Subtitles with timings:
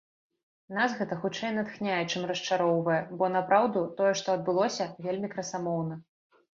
[0.77, 6.05] Нас гэта хутчэй натхняе, чым расчароўвае, бо, напраўду, тое, што адбылося вельмі красамоўна.